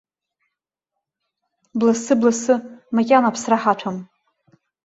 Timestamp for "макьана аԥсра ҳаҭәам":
2.95-3.97